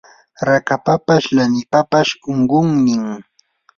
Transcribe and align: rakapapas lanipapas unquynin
rakapapas 0.47 1.23
lanipapas 1.37 2.09
unquynin 2.31 3.03